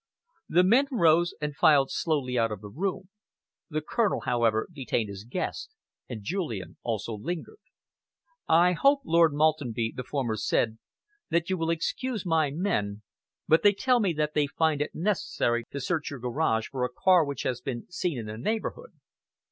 The 0.49 0.63
men 0.63 0.87
rose 0.91 1.35
and 1.39 1.55
filed 1.55 1.91
slowly 1.91 2.35
out 2.35 2.51
of 2.51 2.61
the 2.61 2.71
room. 2.71 3.09
The 3.69 3.81
Colonel, 3.81 4.21
however, 4.21 4.67
detained 4.73 5.09
his 5.09 5.27
host, 5.31 5.75
and 6.09 6.23
Julian 6.23 6.77
also 6.81 7.13
lingered. 7.15 7.59
"I 8.47 8.71
hope, 8.71 9.01
Lord 9.05 9.31
Maltenby," 9.31 9.93
the 9.95 10.01
former 10.03 10.37
said, 10.37 10.79
"that 11.29 11.51
you 11.51 11.55
will 11.59 11.69
excuse 11.69 12.25
my 12.25 12.49
men, 12.49 13.03
but 13.47 13.61
they 13.61 13.73
tell 13.73 13.99
me 13.99 14.11
that 14.13 14.33
they 14.33 14.47
find 14.47 14.81
it 14.81 14.95
necessary 14.95 15.65
to 15.69 15.79
search 15.79 16.09
your 16.09 16.19
garage 16.19 16.69
for 16.69 16.83
a 16.83 16.89
car 16.89 17.23
which 17.23 17.43
has 17.43 17.61
been 17.61 17.85
seen 17.91 18.17
in 18.17 18.25
the 18.25 18.39
neighbourhood." 18.39 18.93